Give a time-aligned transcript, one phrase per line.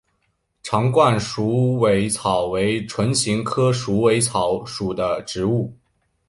[0.63, 5.71] 长冠鼠尾草为唇形科鼠尾草属的植物。